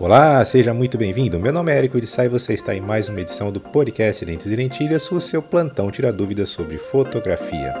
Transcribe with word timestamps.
Olá, 0.00 0.44
seja 0.44 0.72
muito 0.72 0.96
bem-vindo. 0.96 1.40
Meu 1.40 1.52
nome 1.52 1.72
é 1.72 1.76
Érico 1.76 1.98
Irissai 1.98 2.26
e 2.26 2.28
você 2.28 2.54
está 2.54 2.72
em 2.72 2.80
mais 2.80 3.08
uma 3.08 3.20
edição 3.20 3.50
do 3.50 3.58
podcast 3.58 4.24
Lentes 4.24 4.46
e 4.46 4.54
Lentilhas, 4.54 5.10
o 5.10 5.20
seu 5.20 5.42
plantão 5.42 5.90
tira 5.90 6.12
dúvidas 6.12 6.50
sobre 6.50 6.78
fotografia. 6.78 7.74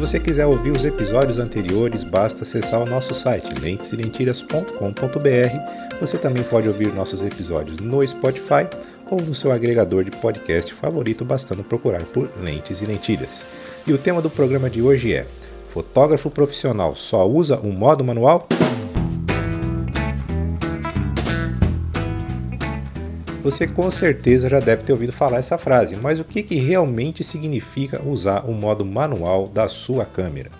Você 0.00 0.18
quiser 0.18 0.46
ouvir 0.46 0.70
os 0.70 0.82
episódios 0.82 1.38
anteriores, 1.38 2.02
basta 2.02 2.42
acessar 2.42 2.80
o 2.80 2.86
nosso 2.86 3.14
site 3.14 3.52
lenteselentilhas.com.br. 3.60 5.98
Você 6.00 6.16
também 6.16 6.42
pode 6.42 6.66
ouvir 6.66 6.90
nossos 6.94 7.22
episódios 7.22 7.76
no 7.76 8.06
Spotify 8.06 8.66
ou 9.10 9.20
no 9.20 9.34
seu 9.34 9.52
agregador 9.52 10.02
de 10.02 10.10
podcast 10.10 10.72
favorito, 10.72 11.22
bastando 11.22 11.62
procurar 11.62 12.00
por 12.04 12.30
Lentes 12.40 12.80
e 12.80 12.86
Lentilhas. 12.86 13.46
E 13.86 13.92
o 13.92 13.98
tema 13.98 14.22
do 14.22 14.30
programa 14.30 14.70
de 14.70 14.80
hoje 14.80 15.12
é: 15.12 15.26
Fotógrafo 15.68 16.30
profissional 16.30 16.94
só 16.94 17.28
usa 17.28 17.60
um 17.62 17.70
modo 17.70 18.02
manual? 18.02 18.48
Você 23.42 23.66
com 23.66 23.90
certeza 23.90 24.50
já 24.50 24.60
deve 24.60 24.82
ter 24.82 24.92
ouvido 24.92 25.12
falar 25.12 25.38
essa 25.38 25.56
frase, 25.56 25.96
mas 25.96 26.20
o 26.20 26.24
que, 26.24 26.42
que 26.42 26.56
realmente 26.56 27.24
significa 27.24 28.02
usar 28.06 28.44
o 28.46 28.52
modo 28.52 28.84
manual 28.84 29.48
da 29.48 29.66
sua 29.66 30.04
câmera? 30.04 30.50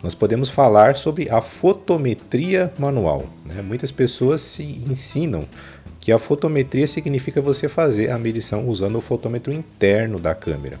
Nós 0.00 0.14
podemos 0.14 0.48
falar 0.48 0.94
sobre 0.94 1.28
a 1.28 1.40
fotometria 1.40 2.72
manual. 2.78 3.24
Né? 3.44 3.62
Muitas 3.62 3.90
pessoas 3.90 4.42
se 4.42 4.62
ensinam 4.62 5.44
que 5.98 6.12
a 6.12 6.20
fotometria 6.20 6.86
significa 6.86 7.40
você 7.40 7.68
fazer 7.68 8.12
a 8.12 8.18
medição 8.18 8.68
usando 8.68 8.96
o 8.96 9.00
fotômetro 9.00 9.52
interno 9.52 10.20
da 10.20 10.36
câmera. 10.36 10.78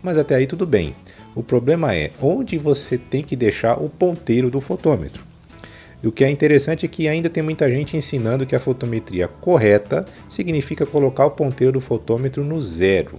Mas 0.00 0.16
até 0.16 0.36
aí 0.36 0.46
tudo 0.46 0.64
bem. 0.64 0.94
O 1.34 1.42
problema 1.42 1.92
é 1.92 2.12
onde 2.22 2.56
você 2.56 2.96
tem 2.96 3.24
que 3.24 3.34
deixar 3.34 3.82
o 3.82 3.88
ponteiro 3.88 4.48
do 4.48 4.60
fotômetro. 4.60 5.29
E 6.02 6.08
o 6.08 6.12
que 6.12 6.24
é 6.24 6.30
interessante 6.30 6.86
é 6.86 6.88
que 6.88 7.08
ainda 7.08 7.28
tem 7.28 7.42
muita 7.42 7.70
gente 7.70 7.96
ensinando 7.96 8.46
que 8.46 8.56
a 8.56 8.60
fotometria 8.60 9.28
correta 9.28 10.04
significa 10.28 10.86
colocar 10.86 11.26
o 11.26 11.30
ponteiro 11.30 11.74
do 11.74 11.80
fotômetro 11.80 12.42
no 12.42 12.60
zero. 12.60 13.18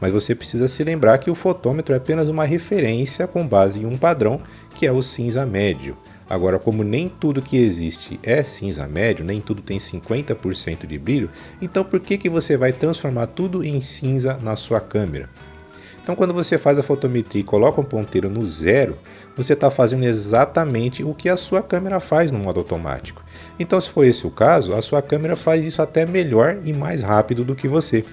Mas 0.00 0.12
você 0.12 0.34
precisa 0.34 0.68
se 0.68 0.84
lembrar 0.84 1.18
que 1.18 1.30
o 1.30 1.34
fotômetro 1.34 1.94
é 1.94 1.96
apenas 1.96 2.28
uma 2.28 2.44
referência 2.44 3.26
com 3.26 3.46
base 3.46 3.80
em 3.80 3.86
um 3.86 3.96
padrão, 3.96 4.40
que 4.74 4.86
é 4.86 4.92
o 4.92 5.02
cinza 5.02 5.44
médio. 5.44 5.96
Agora, 6.28 6.58
como 6.58 6.84
nem 6.84 7.08
tudo 7.08 7.40
que 7.40 7.56
existe 7.56 8.20
é 8.22 8.42
cinza 8.42 8.86
médio, 8.86 9.24
nem 9.24 9.40
tudo 9.40 9.62
tem 9.62 9.78
50% 9.78 10.86
de 10.86 10.98
brilho, 10.98 11.30
então 11.60 11.82
por 11.82 12.00
que, 12.00 12.18
que 12.18 12.28
você 12.28 12.56
vai 12.56 12.70
transformar 12.70 13.28
tudo 13.28 13.64
em 13.64 13.80
cinza 13.80 14.38
na 14.42 14.54
sua 14.54 14.78
câmera? 14.78 15.30
Então, 16.08 16.16
quando 16.16 16.32
você 16.32 16.56
faz 16.56 16.78
a 16.78 16.82
fotometria 16.82 17.42
e 17.42 17.44
coloca 17.44 17.82
um 17.82 17.84
ponteiro 17.84 18.30
no 18.30 18.42
zero, 18.46 18.96
você 19.36 19.52
está 19.52 19.70
fazendo 19.70 20.04
exatamente 20.04 21.04
o 21.04 21.12
que 21.12 21.28
a 21.28 21.36
sua 21.36 21.60
câmera 21.60 22.00
faz 22.00 22.32
no 22.32 22.38
modo 22.38 22.60
automático. 22.60 23.22
Então, 23.60 23.78
se 23.78 23.90
for 23.90 24.04
esse 24.04 24.26
o 24.26 24.30
caso, 24.30 24.74
a 24.74 24.80
sua 24.80 25.02
câmera 25.02 25.36
faz 25.36 25.66
isso 25.66 25.82
até 25.82 26.06
melhor 26.06 26.60
e 26.64 26.72
mais 26.72 27.02
rápido 27.02 27.44
do 27.44 27.54
que 27.54 27.68
você. 27.68 28.06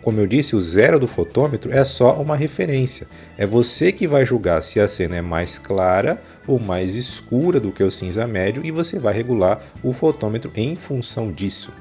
Como 0.00 0.20
eu 0.20 0.26
disse, 0.28 0.54
o 0.54 0.62
zero 0.62 1.00
do 1.00 1.08
fotômetro 1.08 1.72
é 1.72 1.84
só 1.84 2.14
uma 2.14 2.36
referência. 2.36 3.08
É 3.36 3.44
você 3.44 3.90
que 3.90 4.06
vai 4.06 4.24
julgar 4.24 4.62
se 4.62 4.78
a 4.78 4.86
cena 4.86 5.16
é 5.16 5.20
mais 5.20 5.58
clara 5.58 6.22
ou 6.46 6.60
mais 6.60 6.94
escura 6.94 7.58
do 7.58 7.72
que 7.72 7.82
o 7.82 7.90
cinza 7.90 8.24
médio 8.24 8.64
e 8.64 8.70
você 8.70 9.00
vai 9.00 9.12
regular 9.12 9.60
o 9.82 9.92
fotômetro 9.92 10.52
em 10.54 10.76
função 10.76 11.32
disso. 11.32 11.72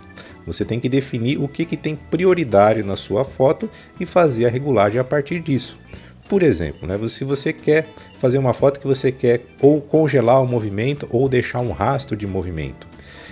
Você 0.47 0.63
tem 0.63 0.79
que 0.79 0.87
definir 0.87 1.37
o 1.37 1.47
que, 1.47 1.65
que 1.65 1.75
tem 1.75 1.95
prioridade 1.95 2.81
na 2.81 2.95
sua 2.95 3.25
foto 3.25 3.69
e 3.99 4.05
fazer 4.05 4.45
a 4.45 4.49
regulagem 4.49 4.99
a 4.99 5.03
partir 5.03 5.41
disso. 5.41 5.77
Por 6.29 6.41
exemplo, 6.41 6.87
né, 6.87 6.97
se 7.07 7.23
você 7.23 7.53
quer 7.53 7.89
fazer 8.17 8.37
uma 8.37 8.53
foto 8.53 8.79
que 8.79 8.87
você 8.87 9.11
quer 9.11 9.41
ou 9.61 9.81
congelar 9.81 10.41
o 10.41 10.47
movimento 10.47 11.07
ou 11.11 11.29
deixar 11.29 11.59
um 11.59 11.71
rastro 11.71 12.17
de 12.17 12.25
movimento, 12.25 12.87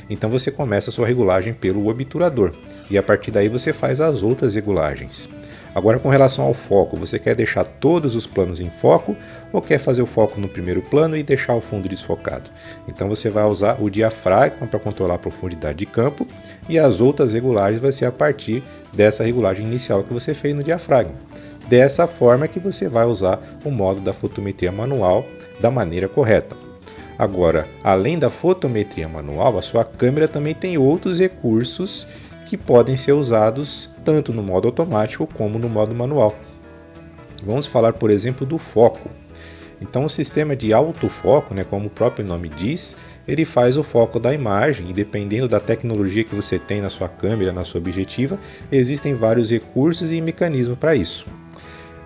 então 0.09 0.29
você 0.29 0.51
começa 0.51 0.89
a 0.89 0.93
sua 0.93 1.07
regulagem 1.07 1.53
pelo 1.53 1.87
obturador 1.87 2.53
e 2.89 2.97
a 2.97 3.03
partir 3.03 3.31
daí 3.31 3.49
você 3.49 3.73
faz 3.73 3.99
as 3.99 4.21
outras 4.21 4.55
regulagens. 4.55 5.29
Agora, 5.75 5.99
com 5.99 6.07
relação 6.07 6.45
ao 6.45 6.53
foco, 6.53 6.95
você 6.95 7.19
quer 7.19 7.35
deixar 7.35 7.65
todos 7.65 8.15
os 8.15 8.25
planos 8.25 8.61
em 8.61 8.69
foco 8.69 9.13
ou 9.51 9.61
quer 9.61 9.77
fazer 9.77 10.01
o 10.01 10.05
foco 10.05 10.39
no 10.39 10.47
primeiro 10.47 10.81
plano 10.81 11.17
e 11.17 11.21
deixar 11.21 11.53
o 11.53 11.59
fundo 11.59 11.89
desfocado? 11.89 12.49
Então, 12.87 13.09
você 13.09 13.29
vai 13.29 13.43
usar 13.43 13.75
o 13.81 13.89
diafragma 13.89 14.67
para 14.67 14.79
controlar 14.79 15.15
a 15.15 15.19
profundidade 15.19 15.79
de 15.79 15.85
campo 15.85 16.25
e 16.69 16.79
as 16.79 17.01
outras 17.01 17.33
regulagens 17.33 17.81
vai 17.81 17.91
ser 17.91 18.05
a 18.05 18.11
partir 18.11 18.63
dessa 18.93 19.25
regulagem 19.25 19.65
inicial 19.65 20.01
que 20.01 20.13
você 20.13 20.33
fez 20.33 20.55
no 20.55 20.63
diafragma. 20.63 21.15
Dessa 21.67 22.07
forma 22.07 22.47
que 22.47 22.59
você 22.59 22.87
vai 22.87 23.05
usar 23.05 23.41
o 23.65 23.69
modo 23.69 23.99
da 23.99 24.13
fotometria 24.13 24.71
manual 24.71 25.25
da 25.59 25.69
maneira 25.69 26.07
correta. 26.07 26.55
Agora, 27.19 27.67
além 27.83 28.17
da 28.17 28.29
fotometria 28.29 29.09
manual, 29.09 29.57
a 29.57 29.61
sua 29.61 29.83
câmera 29.83 30.27
também 30.27 30.53
tem 30.53 30.77
outros 30.77 31.19
recursos 31.19 32.07
que 32.45 32.55
podem 32.55 32.95
ser 32.95 33.13
usados 33.13 33.89
tanto 34.03 34.31
no 34.31 34.43
modo 34.43 34.67
automático 34.67 35.27
como 35.27 35.59
no 35.59 35.67
modo 35.67 35.93
manual. 35.93 36.35
Vamos 37.43 37.65
falar, 37.67 37.93
por 37.93 38.09
exemplo, 38.09 38.45
do 38.45 38.57
foco. 38.57 39.09
Então, 39.81 40.05
o 40.05 40.09
sistema 40.09 40.55
de 40.55 40.73
autofoco, 40.73 41.53
né, 41.53 41.63
como 41.63 41.87
o 41.87 41.89
próprio 41.89 42.25
nome 42.25 42.47
diz, 42.49 42.95
ele 43.27 43.43
faz 43.43 43.75
o 43.75 43.83
foco 43.83 44.19
da 44.19 44.33
imagem 44.33 44.89
e 44.89 44.93
dependendo 44.93 45.47
da 45.47 45.59
tecnologia 45.59 46.23
que 46.23 46.35
você 46.35 46.57
tem 46.57 46.81
na 46.81 46.89
sua 46.89 47.09
câmera, 47.09 47.51
na 47.51 47.65
sua 47.65 47.79
objetiva, 47.79 48.39
existem 48.71 49.15
vários 49.15 49.49
recursos 49.49 50.11
e 50.11 50.21
mecanismos 50.21 50.77
para 50.77 50.95
isso. 50.95 51.25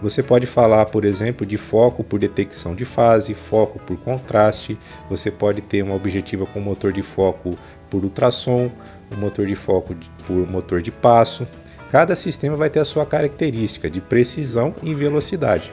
Você 0.01 0.23
pode 0.23 0.45
falar, 0.45 0.85
por 0.85 1.03
exemplo, 1.03 1.45
de 1.45 1.57
foco 1.57 2.03
por 2.03 2.19
detecção 2.19 2.73
de 2.73 2.85
fase, 2.85 3.33
foco 3.33 3.79
por 3.79 3.97
contraste, 3.97 4.77
você 5.09 5.29
pode 5.29 5.61
ter 5.61 5.83
uma 5.83 5.95
objetiva 5.95 6.45
com 6.45 6.61
motor 6.61 6.93
de 6.93 7.01
foco 7.01 7.57
por 7.89 8.03
ultrassom, 8.05 8.71
um 9.11 9.17
motor 9.17 9.45
de 9.45 9.55
foco 9.55 9.93
por 10.25 10.49
motor 10.49 10.81
de 10.81 10.91
passo. 10.91 11.45
Cada 11.91 12.15
sistema 12.15 12.55
vai 12.55 12.69
ter 12.69 12.79
a 12.79 12.85
sua 12.85 13.05
característica 13.05 13.89
de 13.89 13.99
precisão 13.99 14.73
e 14.81 14.95
velocidade. 14.95 15.69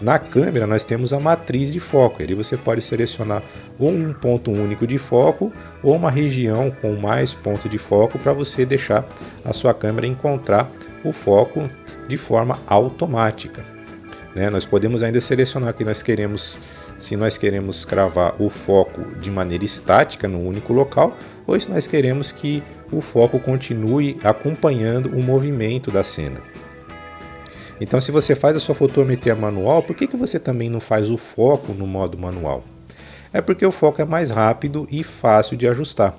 Na 0.00 0.18
câmera 0.18 0.66
nós 0.66 0.84
temos 0.84 1.14
a 1.14 1.20
matriz 1.20 1.72
de 1.72 1.80
foco, 1.80 2.22
ali 2.22 2.34
você 2.34 2.58
pode 2.58 2.82
selecionar 2.82 3.42
ou 3.78 3.88
um 3.88 4.12
ponto 4.12 4.50
único 4.50 4.86
de 4.86 4.98
foco 4.98 5.50
ou 5.82 5.94
uma 5.94 6.10
região 6.10 6.70
com 6.70 6.94
mais 6.96 7.32
pontos 7.32 7.70
de 7.70 7.78
foco 7.78 8.18
para 8.18 8.32
você 8.32 8.66
deixar 8.66 9.06
a 9.42 9.52
sua 9.54 9.72
câmera 9.72 10.06
encontrar 10.06 10.70
o 11.04 11.12
foco 11.12 11.70
de 12.06 12.16
forma 12.16 12.58
automática. 12.66 13.64
Né? 14.34 14.50
Nós 14.50 14.64
podemos 14.64 15.02
ainda 15.02 15.20
selecionar 15.20 15.74
que 15.74 15.84
nós 15.84 16.02
queremos, 16.02 16.58
se 16.98 17.16
nós 17.16 17.38
queremos 17.38 17.84
cravar 17.84 18.34
o 18.40 18.48
foco 18.48 19.14
de 19.16 19.30
maneira 19.30 19.64
estática 19.64 20.26
no 20.26 20.40
único 20.40 20.72
local 20.72 21.16
ou 21.46 21.58
se 21.58 21.70
nós 21.70 21.86
queremos 21.86 22.32
que 22.32 22.62
o 22.90 23.00
foco 23.00 23.38
continue 23.38 24.18
acompanhando 24.22 25.08
o 25.10 25.22
movimento 25.22 25.90
da 25.90 26.02
cena. 26.02 26.40
Então, 27.80 28.00
se 28.00 28.12
você 28.12 28.34
faz 28.34 28.56
a 28.56 28.60
sua 28.60 28.74
fotometria 28.74 29.34
manual, 29.34 29.82
por 29.82 29.96
que, 29.96 30.06
que 30.06 30.16
você 30.16 30.38
também 30.38 30.70
não 30.70 30.80
faz 30.80 31.10
o 31.10 31.16
foco 31.16 31.72
no 31.72 31.86
modo 31.86 32.16
manual? 32.16 32.62
É 33.32 33.40
porque 33.40 33.66
o 33.66 33.72
foco 33.72 34.00
é 34.00 34.04
mais 34.04 34.30
rápido 34.30 34.86
e 34.90 35.02
fácil 35.02 35.56
de 35.56 35.66
ajustar. 35.66 36.16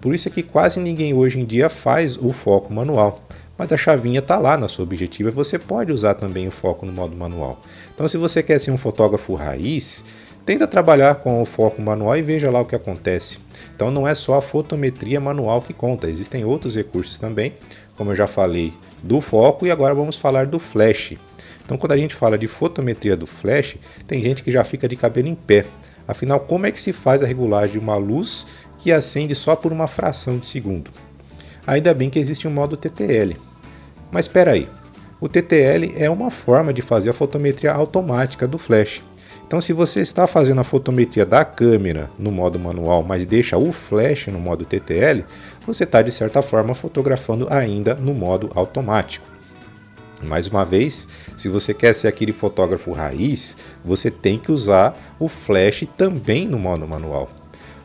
Por 0.00 0.14
isso 0.14 0.28
é 0.28 0.30
que 0.30 0.42
quase 0.42 0.78
ninguém 0.80 1.14
hoje 1.14 1.40
em 1.40 1.44
dia 1.44 1.68
faz 1.68 2.16
o 2.16 2.32
foco 2.32 2.72
manual. 2.72 3.16
Mas 3.58 3.72
a 3.72 3.76
chavinha 3.76 4.18
está 4.18 4.38
lá 4.38 4.56
na 4.58 4.68
sua 4.68 4.82
objetiva 4.82 5.30
e 5.30 5.32
você 5.32 5.58
pode 5.58 5.90
usar 5.90 6.14
também 6.14 6.46
o 6.46 6.50
foco 6.50 6.84
no 6.84 6.92
modo 6.92 7.16
manual. 7.16 7.60
Então, 7.94 8.06
se 8.06 8.18
você 8.18 8.42
quer 8.42 8.58
ser 8.58 8.70
um 8.70 8.76
fotógrafo 8.76 9.34
raiz, 9.34 10.04
tenta 10.44 10.66
trabalhar 10.66 11.16
com 11.16 11.40
o 11.40 11.44
foco 11.44 11.80
manual 11.80 12.16
e 12.16 12.22
veja 12.22 12.50
lá 12.50 12.60
o 12.60 12.66
que 12.66 12.76
acontece. 12.76 13.38
Então, 13.74 13.90
não 13.90 14.06
é 14.06 14.14
só 14.14 14.34
a 14.34 14.42
fotometria 14.42 15.20
manual 15.20 15.62
que 15.62 15.72
conta, 15.72 16.08
existem 16.08 16.44
outros 16.44 16.76
recursos 16.76 17.16
também, 17.16 17.54
como 17.96 18.10
eu 18.10 18.14
já 18.14 18.26
falei 18.26 18.74
do 19.02 19.20
foco 19.20 19.66
e 19.66 19.70
agora 19.70 19.94
vamos 19.94 20.18
falar 20.18 20.46
do 20.46 20.58
flash. 20.58 21.14
Então, 21.64 21.78
quando 21.78 21.92
a 21.92 21.96
gente 21.96 22.14
fala 22.14 22.36
de 22.36 22.46
fotometria 22.46 23.16
do 23.16 23.26
flash, 23.26 23.76
tem 24.06 24.22
gente 24.22 24.42
que 24.42 24.52
já 24.52 24.62
fica 24.62 24.86
de 24.86 24.96
cabelo 24.96 25.28
em 25.28 25.34
pé. 25.34 25.64
Afinal, 26.06 26.38
como 26.38 26.66
é 26.66 26.70
que 26.70 26.80
se 26.80 26.92
faz 26.92 27.22
a 27.22 27.26
regulagem 27.26 27.72
de 27.72 27.78
uma 27.78 27.96
luz 27.96 28.46
que 28.78 28.92
acende 28.92 29.34
só 29.34 29.56
por 29.56 29.72
uma 29.72 29.88
fração 29.88 30.38
de 30.38 30.46
segundo? 30.46 30.90
Ainda 31.66 31.92
bem 31.92 32.08
que 32.08 32.18
existe 32.18 32.46
um 32.46 32.50
modo 32.50 32.76
TTL. 32.76 33.36
Mas 34.10 34.26
espera 34.26 34.52
aí, 34.52 34.68
o 35.20 35.28
TTL 35.28 35.94
é 35.96 36.10
uma 36.10 36.30
forma 36.30 36.72
de 36.72 36.82
fazer 36.82 37.10
a 37.10 37.14
fotometria 37.14 37.72
automática 37.72 38.46
do 38.46 38.58
flash. 38.58 39.02
Então, 39.46 39.60
se 39.60 39.72
você 39.72 40.00
está 40.00 40.26
fazendo 40.26 40.60
a 40.60 40.64
fotometria 40.64 41.24
da 41.24 41.44
câmera 41.44 42.10
no 42.18 42.32
modo 42.32 42.58
manual, 42.58 43.02
mas 43.02 43.24
deixa 43.24 43.56
o 43.56 43.70
flash 43.72 44.26
no 44.26 44.40
modo 44.40 44.64
TTL, 44.64 45.24
você 45.64 45.84
está 45.84 46.02
de 46.02 46.10
certa 46.10 46.42
forma 46.42 46.74
fotografando 46.74 47.46
ainda 47.48 47.94
no 47.94 48.12
modo 48.12 48.50
automático. 48.54 49.24
Mais 50.22 50.46
uma 50.46 50.64
vez, 50.64 51.08
se 51.36 51.48
você 51.48 51.72
quer 51.72 51.94
ser 51.94 52.08
aquele 52.08 52.32
fotógrafo 52.32 52.92
raiz, 52.92 53.56
você 53.84 54.10
tem 54.10 54.38
que 54.38 54.50
usar 54.50 54.94
o 55.18 55.28
flash 55.28 55.84
também 55.96 56.48
no 56.48 56.58
modo 56.58 56.86
manual. 56.88 57.30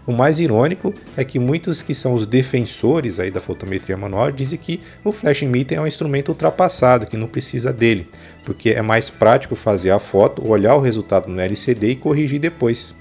O 0.06 0.12
mais 0.12 0.40
irônico 0.40 0.94
é 1.16 1.24
que 1.24 1.38
muitos 1.38 1.84
que 1.84 1.94
são 1.94 2.16
os 2.16 2.26
defensores 2.26 3.20
aí 3.20 3.30
da 3.30 3.40
fotometria 3.40 3.96
manual 3.96 4.32
dizem 4.32 4.58
que 4.58 4.82
o 5.04 5.12
flash 5.12 5.44
emitter 5.44 5.78
é 5.78 5.82
um 5.82 5.86
instrumento 5.86 6.30
ultrapassado, 6.30 7.06
que 7.06 7.16
não 7.16 7.28
precisa 7.28 7.72
dele, 7.72 8.08
porque 8.44 8.72
é 8.72 8.82
mais 8.82 9.10
prático 9.12 9.56
fazer 9.56 9.92
a 9.92 10.00
foto, 10.00 10.48
olhar 10.48 10.76
o 10.76 10.82
resultado 10.82 11.30
no 11.30 11.40
LCD 11.40 11.92
e 11.92 11.96
corrigir 11.96 12.40
depois. 12.40 12.96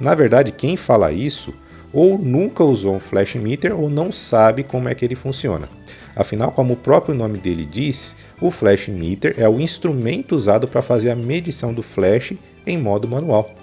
Na 0.00 0.14
verdade, 0.14 0.50
quem 0.50 0.76
fala 0.76 1.12
isso 1.12 1.54
ou 1.92 2.18
nunca 2.18 2.64
usou 2.64 2.94
um 2.94 3.00
flash 3.00 3.36
emitter 3.36 3.78
ou 3.78 3.88
não 3.88 4.10
sabe 4.10 4.64
como 4.64 4.88
é 4.88 4.94
que 4.94 5.04
ele 5.04 5.14
funciona. 5.14 5.68
Afinal, 6.14 6.50
como 6.50 6.74
o 6.74 6.76
próprio 6.76 7.14
nome 7.14 7.38
dele 7.38 7.64
diz, 7.64 8.16
o 8.40 8.50
flash 8.50 8.88
emitter 8.88 9.34
é 9.38 9.48
o 9.48 9.60
instrumento 9.60 10.34
usado 10.34 10.66
para 10.66 10.82
fazer 10.82 11.10
a 11.10 11.16
medição 11.16 11.72
do 11.72 11.82
flash 11.82 12.32
em 12.66 12.76
modo 12.76 13.06
manual. 13.06 13.54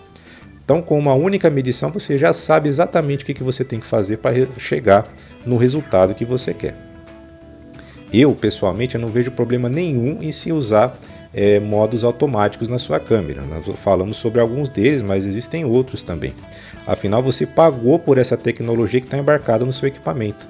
Então, 0.64 0.82
com 0.82 0.98
uma 0.98 1.14
única 1.14 1.50
medição, 1.50 1.92
você 1.92 2.18
já 2.18 2.32
sabe 2.32 2.70
exatamente 2.70 3.24
o 3.24 3.26
que 3.26 3.44
você 3.44 3.66
tem 3.66 3.80
que 3.80 3.86
fazer 3.86 4.18
para 4.18 4.34
chegar 4.58 5.06
no 5.46 5.58
resultado 5.58 6.16
que 6.16 6.24
você 6.24 6.54
quer. 6.54 6.76
Eu, 8.14 8.34
pessoalmente, 8.34 8.96
eu 8.96 9.02
não 9.02 9.10
vejo 9.10 9.32
problema 9.32 9.68
nenhum 9.68 10.22
em 10.22 10.32
se 10.32 10.52
usar 10.52 10.98
é, 11.34 11.60
modos 11.60 12.04
automáticos 12.04 12.70
na 12.70 12.78
sua 12.78 13.00
câmera. 13.00 13.42
Nós 13.42 13.66
falamos 13.76 14.18
sobre 14.18 14.40
alguns 14.40 14.70
deles, 14.70 15.02
mas 15.02 15.26
existem 15.26 15.66
outros 15.66 16.04
também. 16.04 16.34
Afinal, 16.86 17.24
você 17.24 17.46
pagou 17.46 17.98
por 17.98 18.18
essa 18.18 18.38
tecnologia 18.38 19.02
que 19.02 19.08
está 19.08 19.18
embarcada 19.18 19.66
no 19.66 19.74
seu 19.74 19.88
equipamento. 19.88 20.48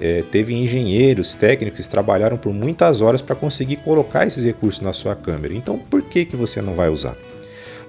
É, 0.00 0.24
teve 0.32 0.54
engenheiros, 0.54 1.34
técnicos 1.34 1.86
que 1.86 1.88
trabalharam 1.88 2.36
por 2.36 2.52
muitas 2.52 3.00
horas 3.00 3.22
para 3.22 3.36
conseguir 3.36 3.76
colocar 3.76 4.26
esses 4.26 4.42
recursos 4.42 4.80
na 4.80 4.92
sua 4.92 5.14
câmera. 5.14 5.54
Então, 5.54 5.78
por 5.78 6.02
que, 6.02 6.24
que 6.24 6.36
você 6.36 6.60
não 6.60 6.74
vai 6.74 6.88
usar? 6.88 7.16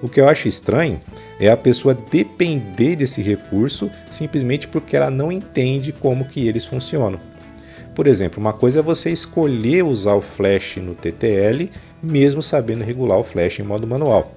O 0.02 0.08
que 0.08 0.20
eu 0.20 0.28
acho 0.28 0.48
estranho 0.48 1.00
é 1.40 1.50
a 1.50 1.56
pessoa 1.56 1.94
depender 1.94 2.96
desse 2.96 3.22
recurso 3.22 3.90
simplesmente 4.10 4.68
porque 4.68 4.96
ela 4.96 5.10
não 5.10 5.32
entende 5.32 5.92
como 5.92 6.26
que 6.26 6.46
eles 6.46 6.64
funcionam. 6.64 7.20
Por 7.94 8.06
exemplo, 8.06 8.38
uma 8.38 8.52
coisa 8.52 8.80
é 8.80 8.82
você 8.82 9.10
escolher 9.10 9.82
usar 9.82 10.14
o 10.14 10.20
flash 10.20 10.76
no 10.76 10.94
TTL, 10.94 11.70
mesmo 12.02 12.42
sabendo 12.42 12.84
regular 12.84 13.18
o 13.18 13.24
flash 13.24 13.58
em 13.58 13.62
modo 13.62 13.86
manual. 13.86 14.34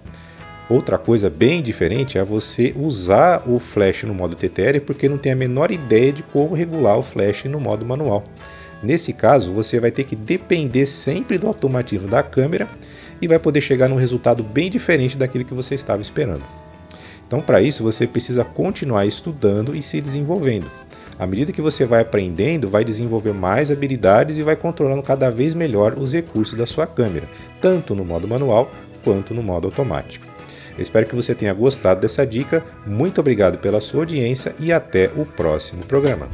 Outra 0.69 0.97
coisa 0.97 1.29
bem 1.29 1.61
diferente 1.61 2.17
é 2.17 2.23
você 2.23 2.73
usar 2.77 3.43
o 3.49 3.59
flash 3.59 4.03
no 4.03 4.13
modo 4.13 4.35
TTL 4.35 4.79
porque 4.85 5.09
não 5.09 5.17
tem 5.17 5.31
a 5.31 5.35
menor 5.35 5.71
ideia 5.71 6.13
de 6.13 6.23
como 6.23 6.55
regular 6.55 6.97
o 6.97 7.03
flash 7.03 7.45
no 7.45 7.59
modo 7.59 7.85
manual. 7.85 8.23
Nesse 8.81 9.11
caso, 9.11 9.51
você 9.51 9.79
vai 9.79 9.91
ter 9.91 10.05
que 10.05 10.15
depender 10.15 10.85
sempre 10.85 11.37
do 11.37 11.47
automatismo 11.47 12.07
da 12.07 12.23
câmera 12.23 12.69
e 13.21 13.27
vai 13.27 13.39
poder 13.39 13.61
chegar 13.61 13.89
num 13.89 13.95
resultado 13.95 14.43
bem 14.43 14.69
diferente 14.69 15.17
daquele 15.17 15.43
que 15.43 15.53
você 15.53 15.75
estava 15.75 16.01
esperando. 16.01 16.43
Então, 17.27 17.41
para 17.41 17.61
isso, 17.61 17.83
você 17.83 18.07
precisa 18.07 18.43
continuar 18.43 19.05
estudando 19.05 19.75
e 19.75 19.83
se 19.83 20.01
desenvolvendo. 20.01 20.69
À 21.19 21.27
medida 21.27 21.51
que 21.51 21.61
você 21.61 21.85
vai 21.85 22.01
aprendendo, 22.01 22.69
vai 22.69 22.83
desenvolver 22.83 23.33
mais 23.33 23.69
habilidades 23.69 24.37
e 24.37 24.43
vai 24.43 24.55
controlando 24.55 25.03
cada 25.03 25.29
vez 25.29 25.53
melhor 25.53 25.97
os 25.97 26.13
recursos 26.13 26.55
da 26.57 26.65
sua 26.65 26.87
câmera, 26.87 27.29
tanto 27.61 27.93
no 27.93 28.05
modo 28.05 28.27
manual 28.27 28.71
quanto 29.03 29.33
no 29.33 29.43
modo 29.43 29.67
automático. 29.67 30.25
Eu 30.77 30.81
espero 30.81 31.05
que 31.05 31.15
você 31.15 31.35
tenha 31.35 31.53
gostado 31.53 31.99
dessa 31.99 32.25
dica. 32.25 32.63
Muito 32.87 33.19
obrigado 33.19 33.57
pela 33.57 33.81
sua 33.81 33.99
audiência 33.99 34.55
e 34.59 34.71
até 34.71 35.11
o 35.15 35.25
próximo 35.25 35.83
programa. 35.83 36.29